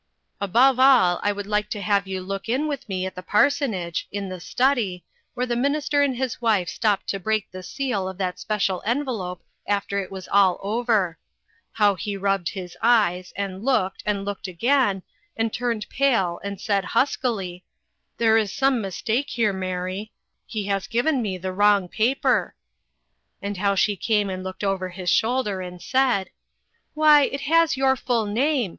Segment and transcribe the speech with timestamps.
[0.39, 4.07] Above all, I should like to have you look in with me at the parsonage,
[4.11, 7.51] in the study, where the minister and his wife stopped to A FAMILY SECRET.
[7.51, 11.19] 439 break the seal of that special envelope after A it was all over;
[11.73, 15.03] how he rubbed his eyes, and looked, and looked again,
[15.37, 17.63] and turned pale, and said, huskily:"
[18.17, 20.11] There is some mistake here, Mary;
[20.47, 22.55] he has given me the wrong paper."
[23.39, 26.31] And how she came and looked over his shoulder, and said:"
[26.95, 28.69] Why, it has your full name.